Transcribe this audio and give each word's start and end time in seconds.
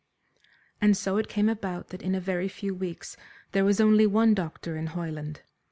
And 0.81 0.97
so 0.97 1.17
it 1.17 1.27
came 1.27 1.47
about 1.47 1.89
that 1.89 2.01
in 2.01 2.15
a 2.15 2.19
very 2.19 2.47
few 2.47 2.73
weeks 2.73 3.15
there 3.51 3.63
was 3.63 3.79
only 3.79 4.07
one 4.07 4.33
doctor 4.33 4.75
in 4.75 4.87
Hoyland. 4.87 5.41